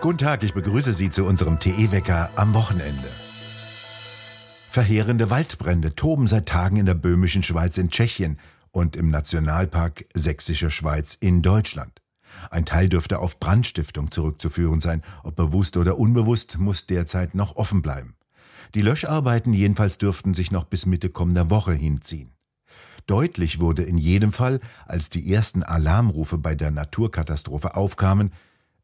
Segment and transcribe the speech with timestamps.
[0.00, 3.08] Guten Tag, ich begrüße Sie zu unserem TE-Wecker am Wochenende.
[4.70, 8.38] Verheerende Waldbrände toben seit Tagen in der böhmischen Schweiz in Tschechien
[8.70, 12.00] und im Nationalpark Sächsische Schweiz in Deutschland.
[12.48, 17.82] Ein Teil dürfte auf Brandstiftung zurückzuführen sein, ob bewusst oder unbewusst, muss derzeit noch offen
[17.82, 18.14] bleiben.
[18.76, 22.30] Die Löscharbeiten jedenfalls dürften sich noch bis Mitte kommender Woche hinziehen.
[23.08, 28.30] Deutlich wurde in jedem Fall, als die ersten Alarmrufe bei der Naturkatastrophe aufkamen,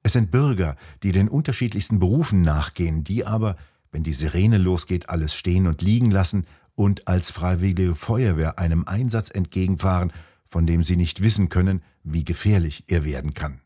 [0.04, 3.56] es sind Bürger, die den unterschiedlichsten Berufen nachgehen, die aber,
[3.90, 9.30] wenn die Sirene losgeht, alles stehen und liegen lassen und als freiwillige Feuerwehr einem Einsatz
[9.30, 10.12] entgegenfahren,
[10.44, 13.60] von dem sie nicht wissen können, wie gefährlich er werden kann.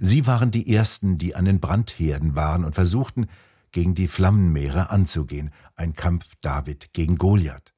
[0.00, 3.26] Sie waren die Ersten, die an den Brandherden waren und versuchten,
[3.70, 7.74] gegen die Flammenmeere anzugehen, ein Kampf David gegen Goliath.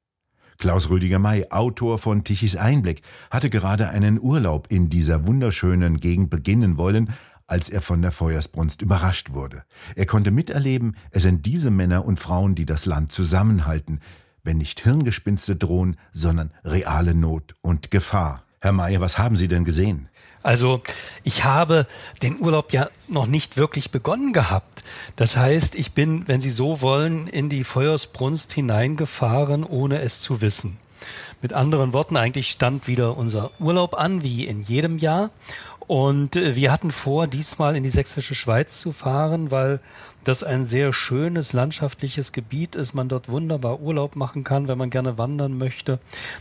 [0.59, 6.31] Klaus Rüdiger May, Autor von Tichys Einblick, hatte gerade einen Urlaub in dieser wunderschönen Gegend
[6.31, 7.11] beginnen wollen,
[7.47, 9.65] als er von der Feuersbrunst überrascht wurde.
[9.97, 14.01] Er konnte miterleben, es sind diese Männer und Frauen, die das Land zusammenhalten,
[14.43, 18.45] wenn nicht Hirngespinste drohen, sondern reale Not und Gefahr.
[18.61, 20.09] Herr Mayer, was haben Sie denn gesehen?
[20.43, 20.83] Also
[21.23, 21.87] ich habe
[22.23, 24.85] den Urlaub ja noch nicht wirklich begonnen gehabt.
[25.17, 30.43] Das heißt, ich bin, wenn Sie so wollen, in die Feuersbrunst hineingefahren, ohne es zu
[30.43, 30.77] wissen.
[31.41, 35.31] Mit anderen Worten, eigentlich stand wieder unser Urlaub an, wie in jedem Jahr.
[35.87, 39.81] Und äh, wir hatten vor, diesmal in die sächsische Schweiz zu fahren, weil
[40.25, 44.91] das ein sehr schönes landschaftliches Gebiet ist, man dort wunderbar Urlaub machen kann, wenn man
[44.91, 45.99] gerne wandern möchte.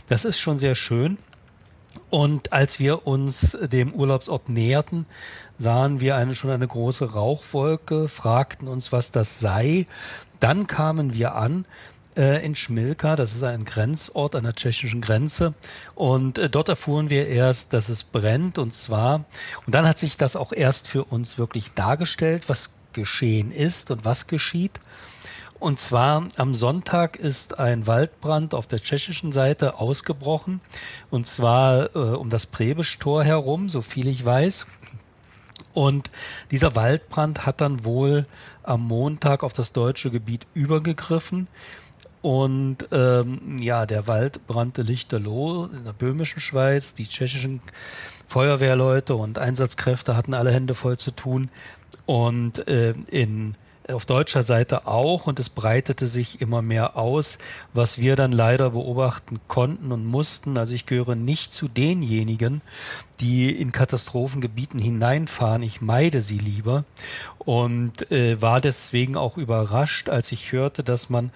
[0.08, 1.18] Das ist schon sehr schön.
[2.10, 5.06] Und als wir uns dem Urlaubsort näherten,
[5.58, 9.86] sahen wir eine, schon eine große Rauchwolke, fragten uns, was das sei.
[10.40, 11.64] Dann kamen wir an
[12.16, 15.54] äh, in Schmilka, das ist ein Grenzort an der tschechischen Grenze.
[15.94, 18.58] Und äh, dort erfuhren wir erst, dass es brennt.
[18.58, 19.24] Und zwar,
[19.66, 24.04] und dann hat sich das auch erst für uns wirklich dargestellt, was geschehen ist und
[24.04, 24.80] was geschieht.
[25.58, 30.60] Und zwar am Sonntag ist ein Waldbrand auf der tschechischen Seite ausgebrochen.
[31.10, 34.66] Und zwar äh, um das Prebestor herum, so viel ich weiß.
[35.72, 36.10] Und
[36.50, 38.26] dieser Waldbrand hat dann wohl
[38.62, 41.48] am Montag auf das deutsche Gebiet übergegriffen.
[42.24, 46.94] Und ähm, ja, der Wald brannte lichterloh in der böhmischen Schweiz.
[46.94, 47.60] Die tschechischen
[48.26, 51.50] Feuerwehrleute und Einsatzkräfte hatten alle Hände voll zu tun.
[52.06, 53.56] Und äh, in
[53.92, 57.36] auf deutscher Seite auch und es breitete sich immer mehr aus,
[57.74, 60.56] was wir dann leider beobachten konnten und mussten.
[60.56, 62.62] Also ich gehöre nicht zu denjenigen,
[63.20, 65.62] die in Katastrophengebieten hineinfahren.
[65.62, 66.84] Ich meide sie lieber
[67.38, 71.30] und äh, war deswegen auch überrascht, als ich hörte, dass man,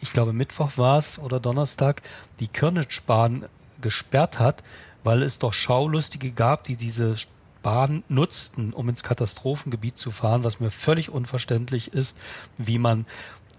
[0.00, 2.02] ich glaube Mittwoch war es oder Donnerstag,
[2.40, 3.46] die Körnitschbahn
[3.80, 4.62] gesperrt hat,
[5.04, 7.16] weil es doch Schaulustige gab, die diese
[7.62, 12.18] Bahn nutzten, um ins Katastrophengebiet zu fahren, was mir völlig unverständlich ist,
[12.58, 13.06] wie man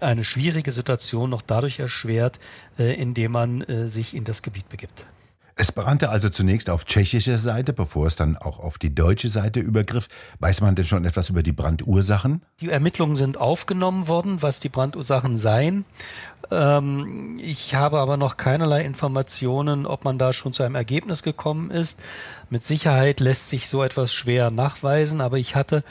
[0.00, 2.38] eine schwierige Situation noch dadurch erschwert,
[2.78, 5.06] äh, indem man äh, sich in das Gebiet begibt.
[5.60, 9.58] Es brannte also zunächst auf tschechischer Seite, bevor es dann auch auf die deutsche Seite
[9.58, 10.08] übergriff.
[10.38, 12.42] Weiß man denn schon etwas über die Brandursachen?
[12.60, 15.84] Die Ermittlungen sind aufgenommen worden, was die Brandursachen seien.
[16.52, 21.72] Ähm, ich habe aber noch keinerlei Informationen, ob man da schon zu einem Ergebnis gekommen
[21.72, 22.00] ist.
[22.50, 25.82] Mit Sicherheit lässt sich so etwas schwer nachweisen, aber ich hatte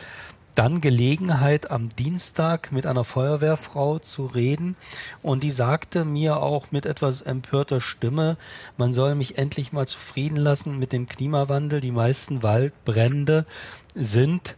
[0.57, 4.75] dann Gelegenheit, am Dienstag mit einer Feuerwehrfrau zu reden
[5.21, 8.37] und die sagte mir auch mit etwas empörter Stimme,
[8.75, 11.79] man soll mich endlich mal zufrieden lassen mit dem Klimawandel.
[11.79, 13.45] Die meisten Waldbrände
[13.93, 14.55] sind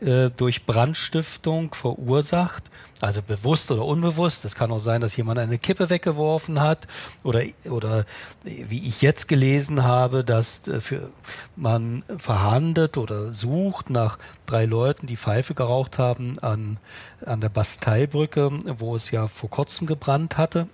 [0.00, 2.64] äh, durch Brandstiftung verursacht,
[3.00, 4.44] also bewusst oder unbewusst.
[4.44, 6.86] Es kann auch sein, dass jemand eine Kippe weggeworfen hat
[7.22, 8.04] oder, oder
[8.44, 11.10] wie ich jetzt gelesen habe, dass äh, für,
[11.56, 16.76] man verhandelt oder sucht nach drei Leuten, die Pfeife geraucht haben an,
[17.24, 20.68] an der Basteibrücke, wo es ja vor kurzem gebrannt hatte.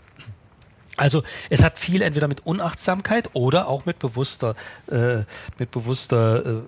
[1.03, 4.55] Also es hat viel entweder mit Unachtsamkeit oder auch mit bewusster,
[4.89, 5.25] äh,
[5.59, 6.61] mit bewusster äh,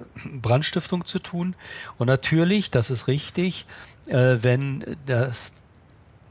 [0.42, 1.54] Brandstiftung zu tun.
[1.98, 3.64] Und natürlich, das ist richtig,
[4.08, 5.58] äh, wenn das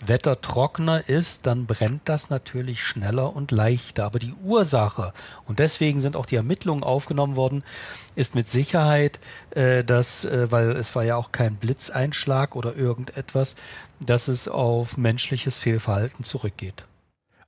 [0.06, 4.04] Wetter trockener ist, dann brennt das natürlich schneller und leichter.
[4.04, 5.14] Aber die Ursache,
[5.46, 7.64] und deswegen sind auch die Ermittlungen aufgenommen worden,
[8.18, 9.22] ist mit Sicherheit,
[9.52, 13.56] äh, dass, äh, weil es war ja auch kein Blitzeinschlag oder irgendetwas,
[14.06, 16.84] dass es auf menschliches Fehlverhalten zurückgeht.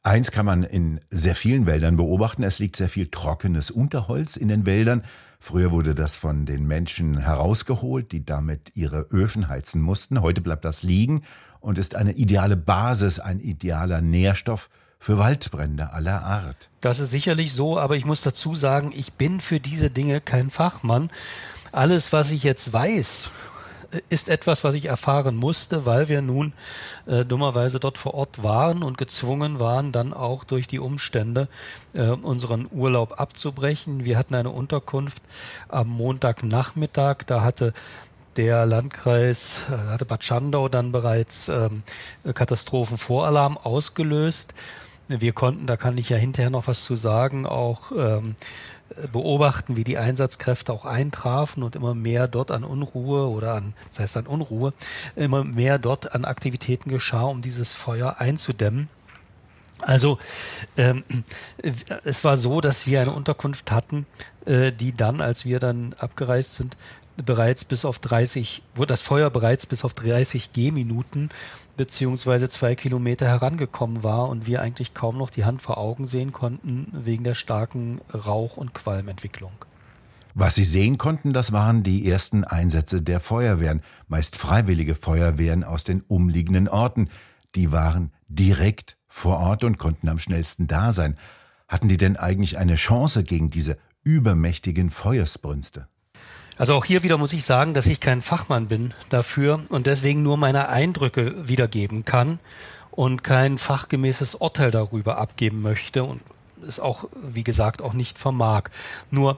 [0.06, 2.44] Eins kann man in sehr vielen Wäldern beobachten.
[2.44, 5.02] Es liegt sehr viel trockenes Unterholz in den Wäldern.
[5.40, 10.22] Früher wurde das von den Menschen herausgeholt, die damit ihre Öfen heizen mussten.
[10.22, 11.24] Heute bleibt das liegen
[11.60, 14.70] und ist eine ideale Basis, ein idealer Nährstoff
[15.00, 16.70] für Waldbrände aller Art.
[16.82, 20.52] Das ist sicherlich so, aber ich muss dazu sagen, ich bin für diese Dinge kein
[20.52, 21.10] Fachmann.
[21.72, 23.32] Alles, was ich jetzt weiß,
[24.10, 26.54] ist etwas, was ich erfahren musste, weil wir nun
[27.06, 31.48] äh, dummerweise dort vor Ort waren und gezwungen waren, dann auch durch die Umstände
[31.94, 34.06] äh, unseren Urlaub abzubrechen.
[34.06, 35.22] Wir hatten eine Unterkunft
[35.70, 37.24] am Montagnachmittag.
[37.28, 37.74] Da hatte
[38.36, 41.84] der Landkreis, äh, hatte Bad Schandau dann bereits ähm,
[42.34, 44.54] Katastrophenvoralarm ausgelöst.
[45.08, 48.36] Wir konnten, da kann ich ja hinterher noch was zu sagen, auch ähm,
[49.12, 54.00] beobachten, wie die Einsatzkräfte auch eintrafen und immer mehr dort an Unruhe oder an, das
[54.00, 54.74] heißt an Unruhe,
[55.16, 58.90] immer mehr dort an Aktivitäten geschah, um dieses Feuer einzudämmen.
[59.82, 60.18] Also
[60.78, 61.04] ähm,
[62.04, 64.06] es war so, dass wir eine Unterkunft hatten,
[64.46, 66.78] äh, die dann, als wir dann abgereist sind,
[67.24, 71.30] bereits bis auf 30, wo das Feuer bereits bis auf 30 Gehminuten
[71.78, 76.32] beziehungsweise zwei Kilometer herangekommen war und wir eigentlich kaum noch die Hand vor Augen sehen
[76.32, 79.52] konnten wegen der starken Rauch- und Qualmentwicklung.
[80.34, 85.86] Was sie sehen konnten, das waren die ersten Einsätze der Feuerwehren, meist freiwillige Feuerwehren aus
[85.86, 87.10] den umliegenden Orten.
[87.56, 91.18] Die waren direkt vor Ort und konnten am schnellsten da sein.
[91.70, 95.88] Hatten die denn eigentlich eine Chance gegen diese übermächtigen Feuersbrünste?
[96.58, 100.24] Also auch hier wieder muss ich sagen, dass ich kein Fachmann bin dafür und deswegen
[100.24, 102.40] nur meine Eindrücke wiedergeben kann
[102.92, 106.22] und kein fachgemäßes Urteil darüber abgeben möchte und
[106.66, 108.70] es auch, wie gesagt, auch nicht vermag.
[109.12, 109.38] Nur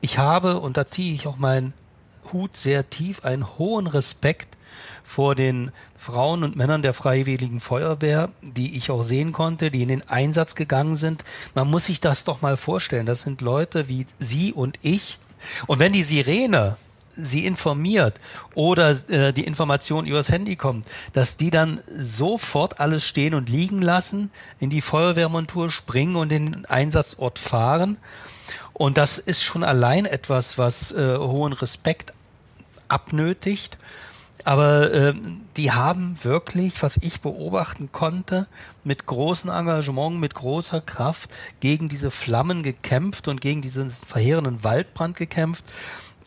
[0.00, 1.74] ich habe, und da ziehe ich auch meinen
[2.32, 4.56] Hut sehr tief, einen hohen Respekt
[5.04, 9.88] vor den Frauen und Männern der Freiwilligen Feuerwehr, die ich auch sehen konnte, die in
[9.88, 11.24] den Einsatz gegangen sind.
[11.54, 13.06] Man muss sich das doch mal vorstellen.
[13.06, 15.18] Das sind Leute wie Sie und ich,
[15.66, 16.76] und wenn die Sirene
[17.14, 18.14] sie informiert
[18.54, 23.82] oder äh, die Information übers Handy kommt, dass die dann sofort alles stehen und liegen
[23.82, 24.30] lassen,
[24.60, 27.98] in die Feuerwehrmontur springen und in den Einsatzort fahren.
[28.72, 32.12] Und das ist schon allein etwas, was äh, hohen Respekt
[32.88, 33.78] abnötigt.
[34.44, 35.14] Aber äh,
[35.56, 38.46] die haben wirklich, was ich beobachten konnte,
[38.84, 41.30] mit großem Engagement, mit großer Kraft
[41.60, 45.64] gegen diese Flammen gekämpft und gegen diesen verheerenden Waldbrand gekämpft.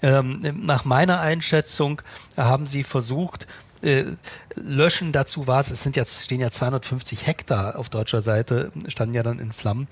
[0.02, 2.02] Ähm, nach meiner Einschätzung
[2.38, 3.48] haben sie versucht,
[3.86, 4.06] äh,
[4.56, 9.16] löschen dazu war es, es sind jetzt, stehen ja 250 Hektar auf deutscher Seite, standen
[9.16, 9.88] ja dann in Flammen,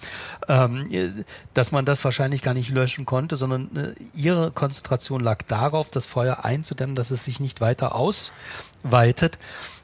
[0.48, 5.90] ähm, dass man das wahrscheinlich gar nicht löschen konnte, sondern äh, ihre Konzentration lag darauf,
[5.90, 9.38] das Feuer einzudämmen, dass es sich nicht weiter ausweitet.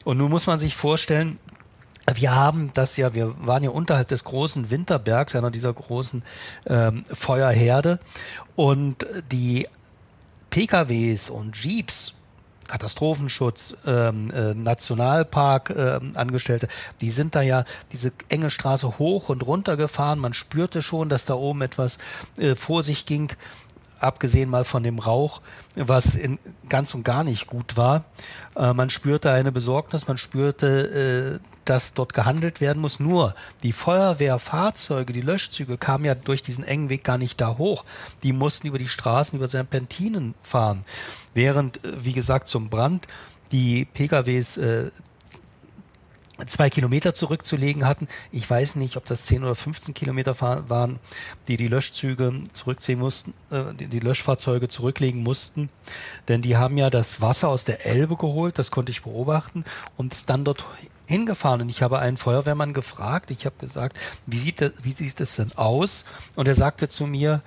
[0.04, 1.38] Und nun muss man sich vorstellen,
[2.16, 6.24] wir haben das ja, wir waren ja unterhalb des großen Winterbergs, einer dieser großen
[6.66, 8.00] ähm, Feuerherde.
[8.56, 9.68] Und die
[10.50, 12.16] PKWs und Jeeps
[12.70, 16.68] Katastrophenschutz, ähm, äh, Nationalpark äh, Angestellte,
[17.02, 20.20] die sind da ja diese enge Straße hoch und runter gefahren.
[20.20, 21.98] Man spürte schon, dass da oben etwas
[22.38, 23.32] äh, vor sich ging
[24.00, 25.42] abgesehen mal von dem Rauch,
[25.76, 28.06] was in, ganz und gar nicht gut war.
[28.56, 33.00] Äh, man spürte eine Besorgnis, man spürte, äh, dass dort gehandelt werden muss.
[33.00, 37.86] Nur die Feuerwehrfahrzeuge, die Löschzüge kamen ja durch diesen engen Weg gar nicht da hoch.
[38.24, 40.86] Die mussten über die Straßen, über Serpentinen fahren.
[41.34, 43.08] Während, äh, wie gesagt, zum Brand
[43.52, 44.92] die PKWs äh,
[46.48, 48.08] zwei Kilometer zurückzulegen hatten.
[48.32, 50.40] Ich weiß nicht, ob das 10 oder 15 Kilometer
[50.70, 51.00] waren,
[51.48, 55.70] die die Löschzüge zurückziehen mussten, äh, die, die Löschfahrzeuge zurücklegen mussten.
[56.28, 59.66] Denn die haben ja das Wasser aus der Elbe geholt, das konnte ich beobachten,
[59.98, 60.66] und es dann dort
[61.10, 63.32] hingefahren und ich habe einen Feuerwehrmann gefragt.
[63.32, 66.06] Ich habe gesagt, wie sieht, das, wie sieht das denn aus?
[66.36, 67.42] Und er sagte zu mir,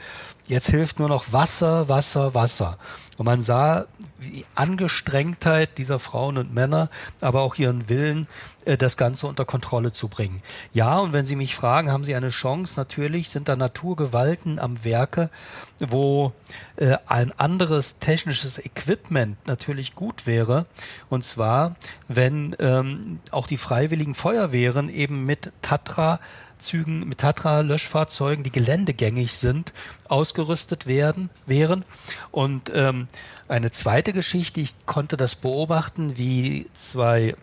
[0.48, 2.76] jetzt hilft nur noch Wasser, Wasser, Wasser.
[3.18, 3.86] Und man sah
[4.22, 8.26] die Angestrengtheit dieser Frauen und Männer, aber auch ihren Willen,
[8.64, 10.42] äh, das Ganze unter Kontrolle zu bringen.
[10.72, 12.74] Ja, und wenn Sie mich fragen, haben Sie eine Chance?
[12.76, 15.30] Natürlich sind da Naturgewalten am Werke,
[15.78, 16.32] wo
[16.76, 20.66] äh, ein anderes technisches Equipment natürlich gut wäre.
[21.08, 21.76] Und zwar,
[22.08, 26.20] wenn ähm, auch die freiwilligen Feuerwehren eben mit Tatra
[26.62, 29.72] Zügen, mit Tatra-Löschfahrzeugen, die geländegängig sind,
[30.08, 31.84] ausgerüstet werden, wären.
[32.30, 33.08] Und ähm,
[33.48, 37.34] eine zweite Geschichte, ich konnte das beobachten, wie zwei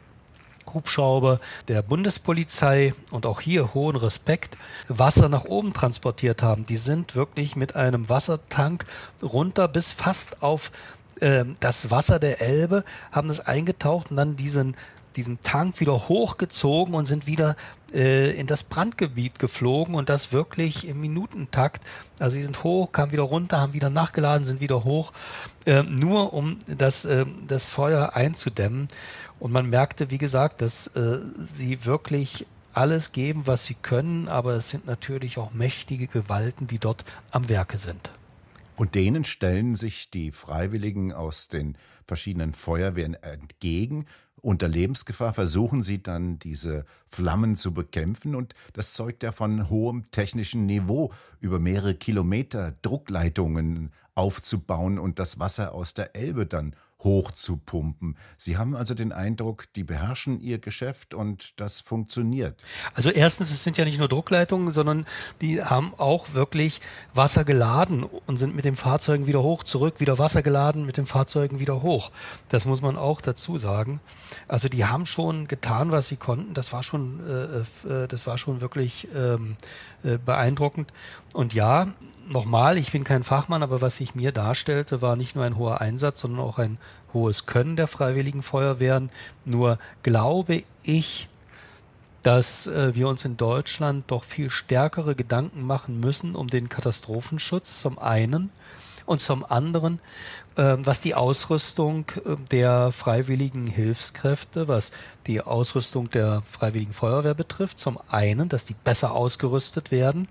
[0.74, 4.58] Hubschrauber der Bundespolizei und auch hier hohen Respekt
[4.88, 6.66] Wasser nach oben transportiert haben.
[6.66, 8.86] Die sind wirklich mit einem Wassertank
[9.22, 10.72] runter bis fast auf
[11.20, 14.76] äh, das Wasser der Elbe, haben es eingetaucht und dann diesen
[15.20, 17.58] diesen Tank wieder hochgezogen und sind wieder
[17.94, 21.84] äh, in das Brandgebiet geflogen und das wirklich im Minutentakt.
[22.20, 25.12] Also sie sind hoch, kamen wieder runter, haben wieder nachgeladen, sind wieder hoch,
[25.66, 28.88] äh, nur um das, äh, das Feuer einzudämmen.
[29.42, 31.20] Und man merkte, wie gesagt, dass äh,
[31.54, 36.80] sie wirklich alles geben, was sie können, aber es sind natürlich auch mächtige Gewalten, die
[36.80, 38.10] dort am Werke sind.
[38.78, 41.76] Und denen stellen sich die Freiwilligen aus den
[42.08, 44.06] verschiedenen Feuerwehren entgegen.
[44.42, 48.36] Unter Lebensgefahr versuchen sie dann, diese Flammen zu bekämpfen.
[48.36, 55.40] Und das zeugt ja von hohem technischen Niveau, über mehrere Kilometer Druckleitungen aufzubauen und das
[55.40, 58.18] Wasser aus der Elbe dann hochzupumpen.
[58.38, 62.62] Sie haben also den Eindruck, die beherrschen ihr Geschäft und das funktioniert.
[62.94, 65.06] Also erstens, es sind ja nicht nur Druckleitungen, sondern
[65.42, 66.82] die haben auch wirklich
[67.14, 71.06] Wasser geladen und sind mit den Fahrzeugen wieder hoch, zurück, wieder Wasser geladen, mit den
[71.06, 72.12] Fahrzeugen wieder hoch.
[72.50, 74.02] Das muss man auch dazu sagen.
[74.48, 76.54] Also die haben schon getan, was sie konnten.
[76.54, 79.56] Das war schon, äh, äh das war schon wirklich ähm,
[80.04, 80.92] äh, beeindruckend.
[81.34, 81.88] Und ja,
[82.30, 85.82] nochmal, ich bin kein Fachmann, aber was sich mir darstellte, war nicht nur ein hoher
[85.82, 86.78] Einsatz, sondern auch ein
[87.14, 89.10] hohes Können der Freiwilligen Feuerwehren.
[89.46, 91.28] Nur glaube ich,
[92.22, 97.80] dass äh, wir uns in Deutschland doch viel stärkere Gedanken machen müssen um den Katastrophenschutz
[97.80, 98.50] zum einen
[99.06, 100.00] und zum anderen,
[100.56, 104.92] äh, was die Ausrüstung äh, der freiwilligen Hilfskräfte, was
[105.28, 110.28] die Ausrüstung der freiwilligen Feuerwehr betrifft, zum einen, dass die besser ausgerüstet werden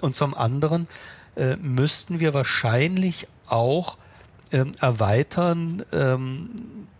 [0.00, 0.88] und zum anderen,
[1.36, 3.98] äh, müssten wir wahrscheinlich auch
[4.52, 6.50] ähm, erweitern ähm,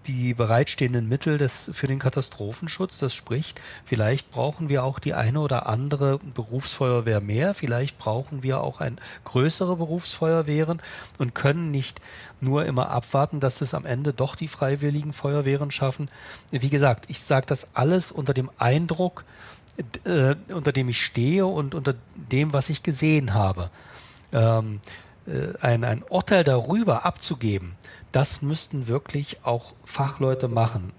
[0.07, 2.99] die bereitstehenden Mittel des, für den Katastrophenschutz.
[2.99, 8.61] Das spricht, vielleicht brauchen wir auch die eine oder andere Berufsfeuerwehr mehr, vielleicht brauchen wir
[8.61, 10.81] auch ein größere Berufsfeuerwehren
[11.19, 12.01] und können nicht
[12.41, 16.09] nur immer abwarten, dass es am Ende doch die freiwilligen Feuerwehren schaffen.
[16.51, 19.25] Wie gesagt, ich sage das alles unter dem Eindruck,
[20.05, 23.71] äh, unter dem ich stehe und unter dem, was ich gesehen habe
[24.33, 24.81] ähm,
[25.27, 27.73] äh, ein, ein Urteil darüber abzugeben,
[28.13, 30.93] das müssten wirklich auch Fachleute machen.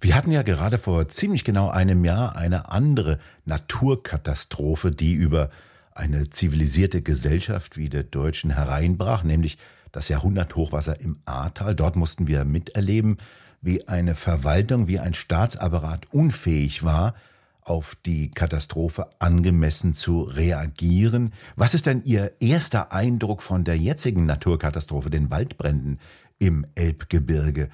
[0.00, 5.50] Wir hatten ja gerade vor ziemlich genau einem Jahr eine andere Naturkatastrophe, die über
[5.92, 9.58] eine zivilisierte Gesellschaft wie der Deutschen hereinbrach, nämlich
[9.92, 11.74] das Jahrhunderthochwasser im Ahrtal.
[11.74, 13.18] Dort mussten wir miterleben,
[13.60, 17.14] wie eine Verwaltung, wie ein Staatsapparat unfähig war,
[17.62, 21.32] auf die Katastrophe angemessen zu reagieren.
[21.56, 26.00] Was ist denn Ihr erster Eindruck von der jetzigen Naturkatastrophe, den Waldbränden
[26.38, 27.68] im Elbgebirge?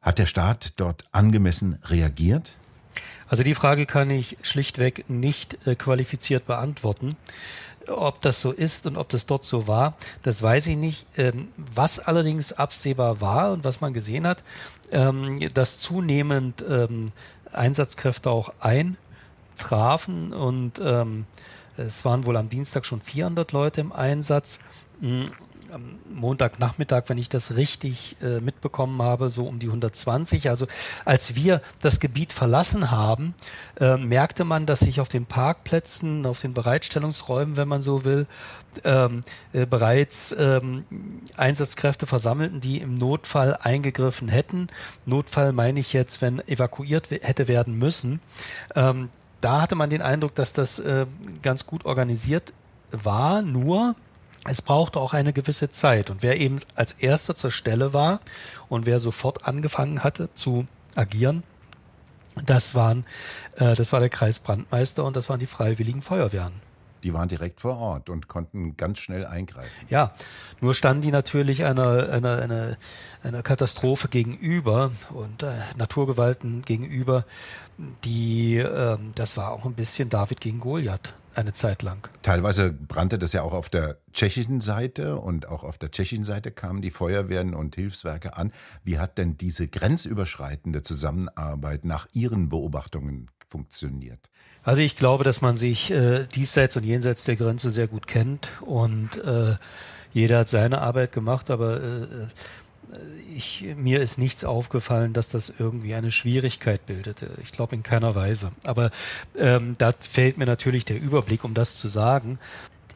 [0.00, 2.52] Hat der Staat dort angemessen reagiert?
[3.28, 7.16] Also die Frage kann ich schlichtweg nicht äh, qualifiziert beantworten.
[7.88, 11.06] Ob das so ist und ob das dort so war, das weiß ich nicht.
[11.16, 14.42] Ähm, was allerdings absehbar war und was man gesehen hat,
[14.92, 17.12] ähm, dass zunehmend ähm,
[17.52, 18.96] Einsatzkräfte auch ein
[19.56, 21.26] trafen und ähm,
[21.76, 24.60] es waren wohl am Dienstag schon 400 Leute im Einsatz.
[25.00, 25.30] Hm,
[25.74, 30.48] am Montagnachmittag, wenn ich das richtig äh, mitbekommen habe, so um die 120.
[30.48, 30.66] Also
[31.04, 33.34] als wir das Gebiet verlassen haben,
[33.80, 38.26] äh, merkte man, dass sich auf den Parkplätzen, auf den Bereitstellungsräumen, wenn man so will,
[38.84, 40.84] ähm, äh, bereits ähm,
[41.36, 44.68] Einsatzkräfte versammelten, die im Notfall eingegriffen hätten.
[45.06, 48.20] Notfall meine ich jetzt, wenn evakuiert hätte werden müssen.
[48.74, 49.10] Ähm,
[49.44, 51.06] da hatte man den Eindruck, dass das äh,
[51.42, 52.54] ganz gut organisiert
[52.90, 53.94] war, nur
[54.46, 56.10] es brauchte auch eine gewisse Zeit.
[56.10, 58.20] Und wer eben als erster zur Stelle war
[58.68, 61.42] und wer sofort angefangen hatte zu agieren,
[62.44, 63.04] das waren,
[63.56, 66.54] äh, das war der Kreisbrandmeister und das waren die Freiwilligen Feuerwehren.
[67.04, 69.70] Die waren direkt vor Ort und konnten ganz schnell eingreifen.
[69.88, 70.12] Ja,
[70.60, 72.76] nur standen die natürlich einer, einer, einer,
[73.22, 77.26] einer Katastrophe gegenüber und äh, Naturgewalten gegenüber,
[78.04, 82.08] die, äh, das war auch ein bisschen David gegen Goliath eine Zeit lang.
[82.22, 86.50] Teilweise brannte das ja auch auf der tschechischen Seite und auch auf der tschechischen Seite
[86.50, 88.52] kamen die Feuerwehren und Hilfswerke an.
[88.84, 94.18] Wie hat denn diese grenzüberschreitende Zusammenarbeit nach Ihren Beobachtungen funktioniert?
[94.64, 98.48] Also ich glaube, dass man sich äh, diesseits und jenseits der Grenze sehr gut kennt
[98.62, 99.54] und äh,
[100.12, 102.26] jeder hat seine Arbeit gemacht, aber äh, äh
[103.36, 107.30] ich, mir ist nichts aufgefallen, dass das irgendwie eine Schwierigkeit bildete.
[107.42, 108.52] Ich glaube in keiner Weise.
[108.64, 108.92] Aber
[109.36, 112.38] ähm, da fällt mir natürlich der Überblick, um das zu sagen.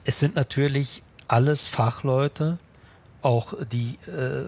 [0.04, 2.58] Es sind natürlich alles Fachleute,
[3.22, 4.44] auch die, äh,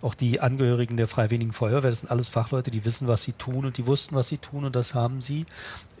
[0.00, 3.66] auch die Angehörigen der Freiwilligen Feuerwehr, das sind alles Fachleute, die wissen, was sie tun
[3.66, 5.44] und die wussten, was sie tun und das haben sie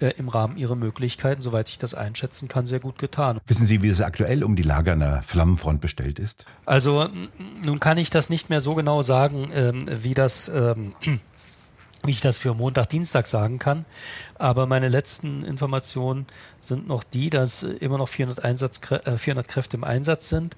[0.00, 3.40] äh, im Rahmen ihrer Möglichkeiten, soweit ich das einschätzen kann, sehr gut getan.
[3.46, 6.46] Wissen Sie, wie es aktuell um die Lager einer Flammenfront bestellt ist?
[6.64, 7.08] Also
[7.64, 10.94] nun kann ich das nicht mehr so genau sagen, ähm, wie das ähm,
[12.06, 13.84] wie ich das für Montag, Dienstag sagen kann.
[14.38, 16.26] Aber meine letzten Informationen
[16.60, 20.56] sind noch die, dass immer noch 400, Einsatzkrä äh, 400 Kräfte im Einsatz sind.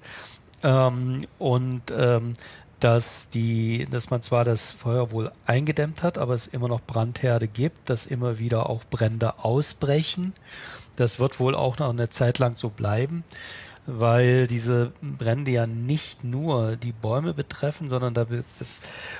[0.63, 2.33] Ähm, und ähm,
[2.79, 7.47] dass die, dass man zwar das Feuer wohl eingedämmt hat, aber es immer noch Brandherde
[7.47, 10.33] gibt, dass immer wieder auch Brände ausbrechen.
[10.95, 13.23] Das wird wohl auch noch eine Zeit lang so bleiben.
[13.91, 18.27] weil diese Brände ja nicht nur die Bäume betreffen, sondern da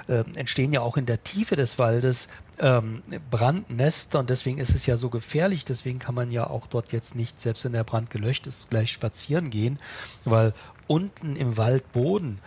[0.07, 2.27] äh, entstehen ja auch in der Tiefe des Waldes
[2.59, 5.65] ähm, Brandnester und deswegen ist es ja so gefährlich.
[5.65, 8.91] Deswegen kann man ja auch dort jetzt nicht, selbst wenn der Brand gelöscht ist, gleich
[8.91, 9.79] spazieren gehen,
[10.25, 10.53] weil
[10.89, 12.39] unten im Waldboden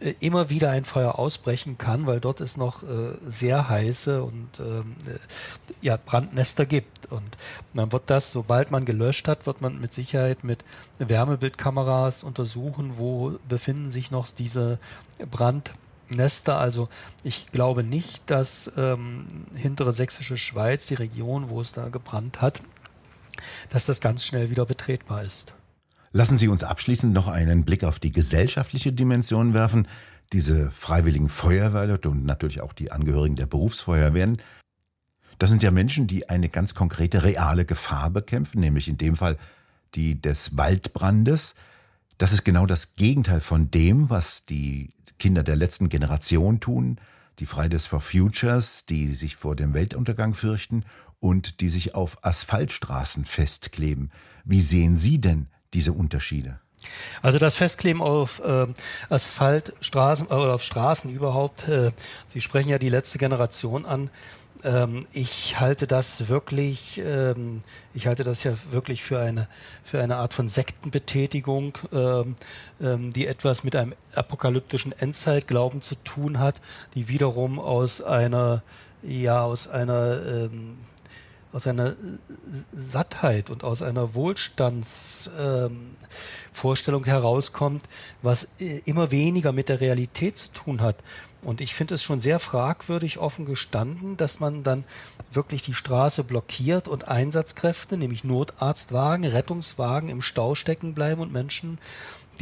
[0.00, 2.86] äh, immer wieder ein Feuer ausbrechen kann, weil dort es noch äh,
[3.28, 5.18] sehr heiße und ähm, äh,
[5.82, 7.12] ja, Brandnester gibt.
[7.12, 7.36] Und
[7.74, 10.64] dann wird das, sobald man gelöscht hat, wird man mit Sicherheit mit
[10.98, 14.78] Wärmebildkameras untersuchen, wo befinden sich noch diese
[15.30, 16.56] Brandnester.
[16.56, 16.88] Also
[17.24, 22.62] ich glaube nicht, dass ähm, hintere sächsische Schweiz, die Region, wo es da gebrannt hat,
[23.68, 25.52] dass das ganz schnell wieder betretbar ist.
[26.12, 29.88] Lassen Sie uns abschließend noch einen Blick auf die gesellschaftliche Dimension werfen.
[30.32, 34.40] Diese freiwilligen Feuerwehrleute und natürlich auch die Angehörigen der Berufsfeuerwehren,
[35.38, 39.38] das sind ja Menschen, die eine ganz konkrete reale Gefahr bekämpfen, nämlich in dem Fall
[39.96, 41.56] die des Waldbrandes.
[42.16, 46.98] Das ist genau das Gegenteil von dem, was die Kinder der letzten Generation tun,
[47.40, 50.84] die Fridays for Futures, die sich vor dem Weltuntergang fürchten
[51.18, 54.12] und die sich auf Asphaltstraßen festkleben.
[54.44, 56.58] Wie sehen Sie denn diese Unterschiede?
[57.20, 58.66] Also das Festkleben auf äh,
[59.08, 61.92] Asphaltstraßen äh, oder auf Straßen überhaupt, äh,
[62.26, 64.10] Sie sprechen ja die letzte Generation an.
[64.64, 67.62] Ähm, ich halte das wirklich, ähm,
[67.94, 69.48] ich halte das ja wirklich für eine,
[69.82, 72.36] für eine Art von Sektenbetätigung, ähm,
[72.80, 76.60] ähm die etwas mit einem apokalyptischen Endzeitglauben zu tun hat,
[76.94, 78.62] die wiederum aus einer,
[79.02, 80.78] ja, aus einer ähm,
[81.52, 81.94] aus einer
[82.72, 87.82] Sattheit und aus einer Wohlstandsvorstellung ähm, herauskommt,
[88.22, 90.96] was äh, immer weniger mit der Realität zu tun hat.
[91.42, 94.84] Und ich finde es schon sehr fragwürdig offen gestanden, dass man dann
[95.32, 101.78] wirklich die Straße blockiert und Einsatzkräfte, nämlich Notarztwagen, Rettungswagen im Stau stecken bleiben und Menschen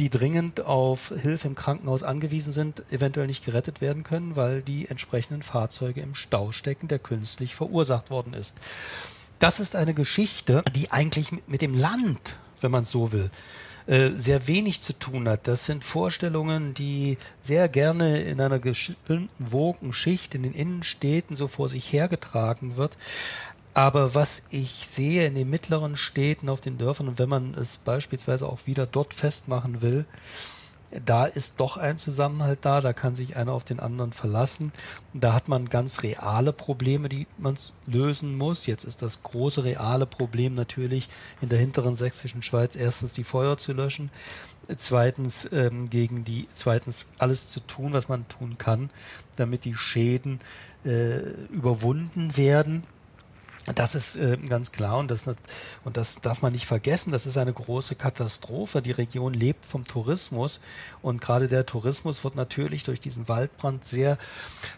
[0.01, 4.87] die dringend auf Hilfe im Krankenhaus angewiesen sind, eventuell nicht gerettet werden können, weil die
[4.87, 8.57] entsprechenden Fahrzeuge im Stau stecken, der künstlich verursacht worden ist.
[9.37, 13.29] Das ist eine Geschichte, die eigentlich mit dem Land, wenn man es so will,
[13.85, 15.47] äh, sehr wenig zu tun hat.
[15.47, 21.69] Das sind Vorstellungen, die sehr gerne in einer bestimmten Wogenschicht in den Innenstädten so vor
[21.69, 22.97] sich hergetragen wird.
[23.73, 27.77] Aber was ich sehe in den mittleren Städten, auf den Dörfern, und wenn man es
[27.77, 30.05] beispielsweise auch wieder dort festmachen will,
[31.05, 34.73] da ist doch ein Zusammenhalt da, da kann sich einer auf den anderen verlassen.
[35.13, 37.55] Da hat man ganz reale Probleme, die man
[37.87, 38.65] lösen muss.
[38.65, 41.07] Jetzt ist das große reale Problem natürlich
[41.39, 44.09] in der hinteren sächsischen Schweiz erstens die Feuer zu löschen,
[44.75, 48.89] zweitens ähm, gegen die, zweitens alles zu tun, was man tun kann,
[49.37, 50.41] damit die Schäden
[50.83, 51.19] äh,
[51.51, 52.83] überwunden werden.
[53.75, 55.27] Das ist äh, ganz klar und das,
[55.83, 57.11] und das darf man nicht vergessen.
[57.11, 58.81] Das ist eine große Katastrophe.
[58.81, 60.61] Die Region lebt vom Tourismus
[61.03, 64.17] und gerade der Tourismus wird natürlich durch diesen Waldbrand sehr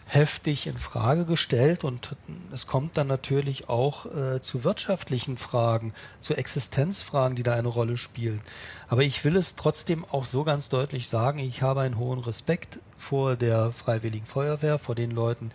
[0.06, 2.14] heftig in Frage gestellt und
[2.52, 7.96] es kommt dann natürlich auch äh, zu wirtschaftlichen Fragen, zu Existenzfragen, die da eine Rolle
[7.96, 8.42] spielen.
[8.88, 12.78] Aber ich will es trotzdem auch so ganz deutlich sagen, ich habe einen hohen Respekt
[12.98, 15.50] vor der Freiwilligen Feuerwehr, vor den Leuten,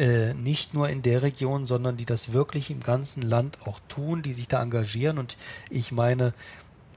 [0.00, 4.22] äh, nicht nur in der Region, sondern die das wirklich im ganzen Land auch tun,
[4.22, 5.18] die sich da engagieren.
[5.18, 5.36] Und
[5.68, 6.32] ich meine,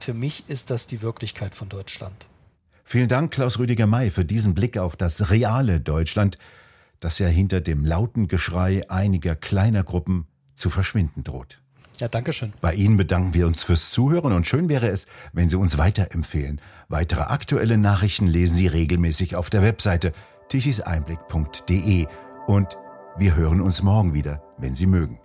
[0.00, 2.26] für mich ist das die Wirklichkeit von Deutschland.
[2.82, 6.38] Vielen Dank, Klaus Rüdiger May, für diesen Blick auf das reale Deutschland,
[7.00, 11.60] das ja hinter dem lauten Geschrei einiger kleiner Gruppen zu verschwinden droht.
[11.98, 12.54] Ja, danke schön.
[12.62, 16.58] Bei Ihnen bedanken wir uns fürs Zuhören und schön wäre es, wenn Sie uns weiterempfehlen.
[16.88, 20.12] Weitere aktuelle Nachrichten lesen Sie regelmäßig auf der Webseite
[20.48, 22.06] tichiseinblick.de
[22.46, 22.78] und
[23.16, 25.20] wir hören uns morgen wieder, wenn Sie mögen.